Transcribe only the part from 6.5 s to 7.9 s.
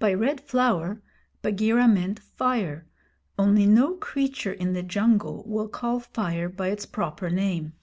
its proper name.